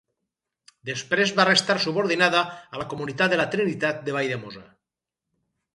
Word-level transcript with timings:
Després 0.89 1.33
va 1.39 1.45
restar 1.49 1.75
subordinada 1.85 2.41
a 2.77 2.83
la 2.83 2.89
comunitat 2.95 3.35
de 3.35 3.41
la 3.43 3.49
Trinitat 3.57 4.05
de 4.11 4.19
Valldemossa. 4.19 4.67